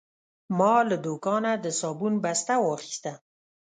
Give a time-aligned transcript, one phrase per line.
[0.57, 3.13] ما له دوکانه د صابون بسته واخیسته.